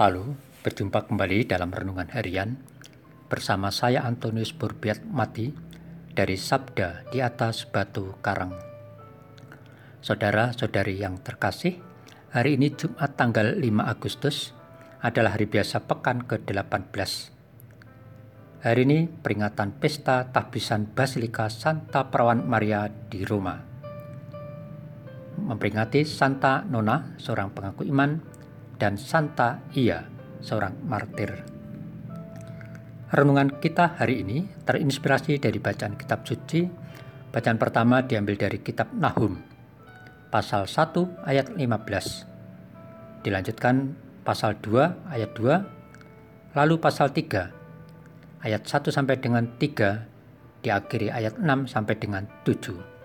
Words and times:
Halo, 0.00 0.32
berjumpa 0.64 1.12
kembali 1.12 1.44
dalam 1.44 1.68
Renungan 1.68 2.08
Harian 2.16 2.56
bersama 3.28 3.68
saya 3.68 4.00
Antonius 4.08 4.56
Burbiat 4.56 5.04
Mati 5.04 5.52
dari 6.16 6.40
Sabda 6.40 7.04
di 7.12 7.20
atas 7.20 7.68
Batu 7.68 8.16
Karang. 8.24 8.56
Saudara-saudari 10.00 10.96
yang 10.96 11.20
terkasih, 11.20 11.84
hari 12.32 12.56
ini 12.56 12.72
Jumat 12.72 13.12
tanggal 13.12 13.52
5 13.52 13.60
Agustus 13.84 14.56
adalah 15.04 15.36
hari 15.36 15.44
biasa 15.44 15.84
pekan 15.84 16.24
ke-18. 16.24 17.12
Hari 18.64 18.80
ini 18.80 19.04
peringatan 19.04 19.76
pesta 19.76 20.32
tahbisan 20.32 20.96
Basilika 20.96 21.52
Santa 21.52 22.08
Perawan 22.08 22.48
Maria 22.48 22.88
di 22.88 23.20
Roma 23.20 23.68
memperingati 25.40 26.04
Santa 26.04 26.64
Nona, 26.68 27.16
seorang 27.16 27.52
pengaku 27.56 27.88
iman, 27.88 28.39
dan 28.80 28.96
Santa 28.96 29.60
Ia, 29.76 30.00
seorang 30.40 30.80
martir. 30.88 31.28
Renungan 33.12 33.60
kita 33.60 34.00
hari 34.00 34.24
ini 34.24 34.48
terinspirasi 34.64 35.36
dari 35.36 35.60
bacaan 35.60 36.00
kitab 36.00 36.24
suci. 36.24 36.64
Bacaan 37.30 37.60
pertama 37.60 38.02
diambil 38.02 38.34
dari 38.34 38.58
kitab 38.58 38.90
Nahum, 38.96 39.38
pasal 40.32 40.64
1 40.66 41.28
ayat 41.28 41.52
15. 41.54 43.22
Dilanjutkan 43.22 43.94
pasal 44.24 44.58
2 44.58 45.12
ayat 45.12 45.30
2, 45.38 46.56
lalu 46.58 46.74
pasal 46.80 47.12
3 47.12 47.52
ayat 48.42 48.62
1 48.64 48.90
sampai 48.90 49.20
dengan 49.20 49.46
3, 49.60 50.64
diakhiri 50.64 51.12
ayat 51.12 51.38
6 51.38 51.70
sampai 51.70 51.94
dengan 52.00 52.26
7 52.42 53.00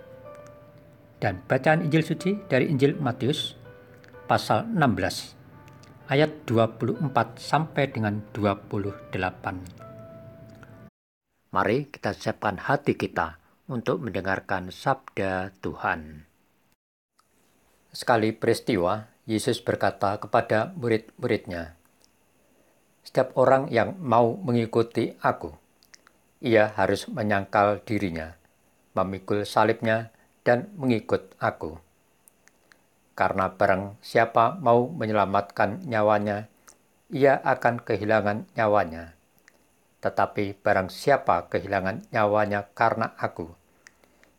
dan 1.25 1.41
bacaan 1.47 1.81
Injil 1.81 2.03
suci 2.03 2.37
dari 2.45 2.69
Injil 2.69 2.99
Matius 2.99 3.55
pasal 4.27 4.67
16 4.67 5.44
ayat 6.05 6.45
24 6.45 7.09
sampai 7.41 7.89
dengan 7.89 8.21
28. 8.29 9.09
Mari 11.49 11.89
kita 11.89 12.13
siapkan 12.13 12.61
hati 12.61 12.93
kita 12.93 13.41
untuk 13.65 14.05
mendengarkan 14.05 14.69
sabda 14.69 15.49
Tuhan. 15.65 16.29
Sekali 17.89 18.37
peristiwa, 18.37 19.09
Yesus 19.25 19.65
berkata 19.65 20.21
kepada 20.21 20.77
murid-muridnya, 20.77 21.73
"Setiap 23.01 23.33
orang 23.33 23.73
yang 23.73 23.97
mau 23.97 24.37
mengikuti 24.37 25.17
Aku, 25.25 25.57
ia 26.37 26.69
harus 26.77 27.09
menyangkal 27.09 27.81
dirinya, 27.81 28.37
memikul 28.93 29.41
salibnya, 29.41 30.13
dan 30.45 30.69
mengikut 30.77 31.33
aku. 31.41 31.81
Karena 33.15 33.47
barang 33.47 34.03
siapa 34.03 34.59
mau 34.59 34.91
menyelamatkan 34.91 35.87
nyawanya, 35.87 36.51
ia 37.07 37.39
akan 37.39 37.79
kehilangan 37.79 38.43
nyawanya. 38.59 39.15
Tetapi 40.03 40.59
barang 40.59 40.91
siapa 40.91 41.47
kehilangan 41.47 42.11
nyawanya 42.11 42.67
karena 42.75 43.15
aku, 43.15 43.55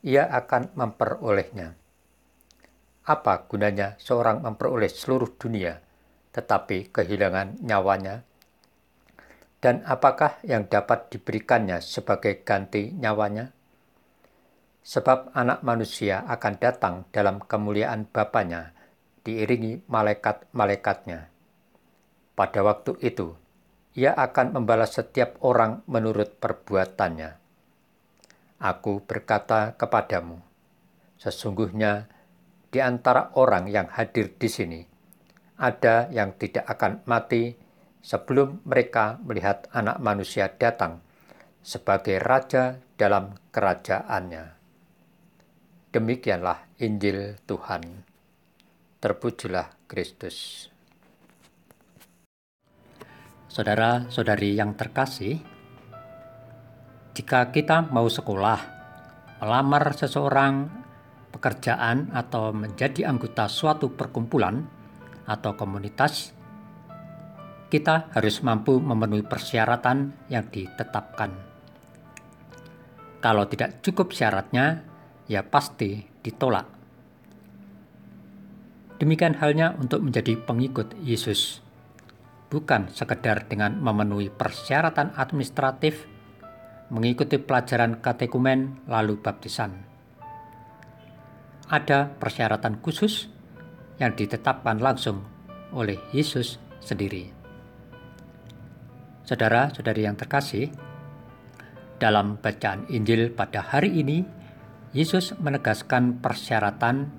ia 0.04 0.28
akan 0.28 0.76
memperolehnya. 0.76 1.72
Apa 3.08 3.48
gunanya 3.48 3.96
seorang 3.96 4.44
memperoleh 4.44 4.92
seluruh 4.92 5.32
dunia, 5.40 5.80
tetapi 6.36 6.92
kehilangan 6.92 7.56
nyawanya? 7.64 8.28
Dan 9.56 9.80
apakah 9.88 10.36
yang 10.44 10.68
dapat 10.68 11.08
diberikannya 11.08 11.80
sebagai 11.80 12.44
ganti 12.44 12.92
nyawanya? 12.92 13.55
Sebab 14.86 15.34
anak 15.34 15.66
manusia 15.66 16.22
akan 16.30 16.62
datang 16.62 17.10
dalam 17.10 17.42
kemuliaan 17.42 18.06
Bapaknya, 18.06 18.70
diiringi 19.26 19.82
malaikat-malaikatnya. 19.90 21.26
Pada 22.38 22.60
waktu 22.62 22.94
itu, 23.02 23.34
ia 23.98 24.14
akan 24.14 24.54
membalas 24.54 24.94
setiap 24.94 25.42
orang 25.42 25.82
menurut 25.90 26.38
perbuatannya. 26.38 27.34
Aku 28.62 29.02
berkata 29.02 29.74
kepadamu, 29.74 30.38
sesungguhnya 31.18 32.06
di 32.70 32.78
antara 32.78 33.34
orang 33.34 33.66
yang 33.66 33.90
hadir 33.90 34.38
di 34.38 34.46
sini, 34.46 34.80
ada 35.58 36.06
yang 36.14 36.38
tidak 36.38 36.62
akan 36.62 37.02
mati 37.10 37.58
sebelum 38.06 38.62
mereka 38.62 39.18
melihat 39.26 39.66
anak 39.74 39.98
manusia 39.98 40.46
datang 40.46 41.02
sebagai 41.58 42.22
raja 42.22 42.78
dalam 42.94 43.34
kerajaannya. 43.50 44.55
Demikianlah 45.96 46.76
Injil 46.84 47.40
Tuhan. 47.48 47.80
Terpujilah 49.00 49.88
Kristus. 49.88 50.68
Saudara-saudari 53.48 54.60
yang 54.60 54.76
terkasih, 54.76 55.40
jika 57.16 57.48
kita 57.48 57.88
mau 57.88 58.04
sekolah, 58.12 58.60
melamar 59.40 59.96
seseorang, 59.96 60.68
pekerjaan, 61.32 62.12
atau 62.12 62.52
menjadi 62.52 63.08
anggota 63.08 63.48
suatu 63.48 63.96
perkumpulan 63.96 64.68
atau 65.24 65.56
komunitas, 65.56 66.36
kita 67.72 68.12
harus 68.12 68.44
mampu 68.44 68.76
memenuhi 68.84 69.24
persyaratan 69.24 70.28
yang 70.28 70.44
ditetapkan. 70.52 71.32
Kalau 73.24 73.48
tidak 73.48 73.80
cukup 73.80 74.12
syaratnya, 74.12 74.85
ya 75.26 75.46
pasti 75.46 76.06
ditolak. 76.22 76.66
Demikian 78.96 79.36
halnya 79.36 79.76
untuk 79.76 80.00
menjadi 80.00 80.40
pengikut 80.40 80.96
Yesus. 81.04 81.60
Bukan 82.48 82.88
sekedar 82.94 83.44
dengan 83.50 83.76
memenuhi 83.82 84.32
persyaratan 84.32 85.12
administratif, 85.18 86.08
mengikuti 86.88 87.36
pelajaran 87.36 88.00
katekumen 88.00 88.88
lalu 88.88 89.18
baptisan. 89.20 89.84
Ada 91.66 92.14
persyaratan 92.16 92.78
khusus 92.78 93.28
yang 93.98 94.14
ditetapkan 94.14 94.78
langsung 94.78 95.26
oleh 95.74 95.98
Yesus 96.14 96.62
sendiri. 96.78 97.34
Saudara-saudari 99.26 100.06
yang 100.06 100.14
terkasih, 100.14 100.70
dalam 101.98 102.38
bacaan 102.38 102.86
Injil 102.92 103.34
pada 103.34 103.64
hari 103.64 103.90
ini 103.98 104.22
Yesus 104.96 105.36
menegaskan 105.36 106.24
persyaratan 106.24 107.12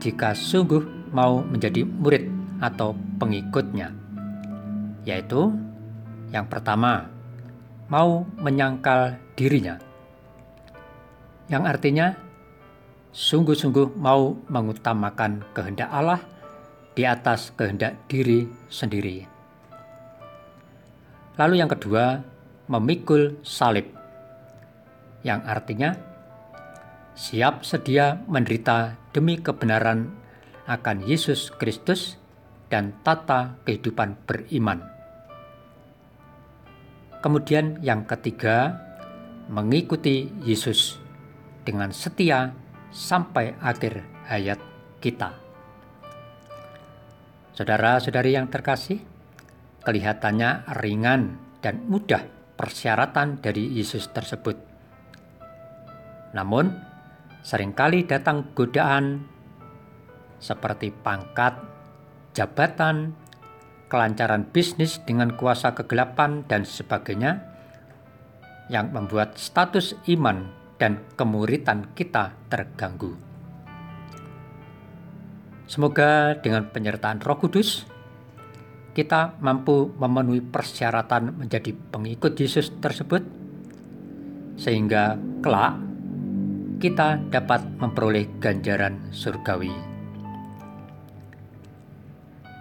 jika 0.00 0.32
sungguh 0.32 1.12
mau 1.12 1.44
menjadi 1.44 1.84
murid 1.84 2.24
atau 2.56 2.96
pengikutnya, 3.20 3.92
yaitu 5.04 5.52
yang 6.32 6.48
pertama, 6.48 7.12
mau 7.92 8.24
menyangkal 8.40 9.20
dirinya, 9.36 9.76
yang 11.52 11.68
artinya 11.68 12.16
sungguh-sungguh 13.12 13.92
mau 14.00 14.32
mengutamakan 14.48 15.44
kehendak 15.52 15.92
Allah 15.92 16.24
di 16.96 17.04
atas 17.04 17.52
kehendak 17.52 18.08
diri 18.08 18.48
sendiri. 18.72 19.28
Lalu 21.36 21.60
yang 21.60 21.68
kedua, 21.68 22.24
memikul 22.72 23.36
salib, 23.44 23.84
yang 25.20 25.44
artinya 25.44 26.15
siap 27.16 27.64
sedia 27.64 28.20
menderita 28.28 29.00
demi 29.16 29.40
kebenaran 29.40 30.12
akan 30.68 31.00
Yesus 31.08 31.48
Kristus 31.48 32.20
dan 32.68 32.92
tata 33.00 33.56
kehidupan 33.64 34.20
beriman. 34.28 34.84
Kemudian 37.24 37.80
yang 37.80 38.04
ketiga, 38.04 38.76
mengikuti 39.48 40.28
Yesus 40.44 41.00
dengan 41.64 41.88
setia 41.90 42.52
sampai 42.92 43.56
akhir 43.64 44.04
hayat 44.28 44.60
kita. 45.00 45.32
Saudara-saudari 47.56 48.36
yang 48.36 48.52
terkasih, 48.52 49.00
kelihatannya 49.80 50.68
ringan 50.84 51.40
dan 51.64 51.80
mudah 51.88 52.20
persyaratan 52.60 53.40
dari 53.40 53.72
Yesus 53.72 54.12
tersebut. 54.12 54.60
Namun, 56.36 56.95
sering 57.46 57.70
kali 57.70 58.02
datang 58.02 58.50
godaan 58.58 59.22
seperti 60.42 60.90
pangkat, 60.90 61.54
jabatan, 62.34 63.14
kelancaran 63.86 64.50
bisnis 64.50 64.98
dengan 65.06 65.30
kuasa 65.38 65.70
kegelapan, 65.78 66.42
dan 66.50 66.66
sebagainya, 66.66 67.38
yang 68.66 68.90
membuat 68.90 69.38
status 69.38 69.94
iman 70.10 70.50
dan 70.74 71.06
kemuritan 71.14 71.94
kita 71.94 72.34
terganggu. 72.50 73.14
Semoga 75.70 76.34
dengan 76.42 76.66
penyertaan 76.66 77.22
Roh 77.22 77.38
Kudus, 77.38 77.86
kita 78.90 79.38
mampu 79.38 79.94
memenuhi 79.94 80.42
persyaratan 80.42 81.46
menjadi 81.46 81.70
pengikut 81.94 82.34
Yesus 82.34 82.74
tersebut, 82.82 83.22
sehingga 84.58 85.14
kelak 85.46 85.85
kita 86.76 87.20
dapat 87.32 87.64
memperoleh 87.80 88.28
ganjaran 88.36 89.00
surgawi. 89.08 89.72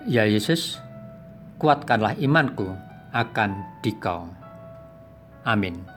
Ya 0.06 0.24
Yesus, 0.24 0.78
kuatkanlah 1.58 2.16
imanku 2.22 2.70
akan 3.12 3.82
dikau. 3.82 4.30
Amin. 5.44 5.95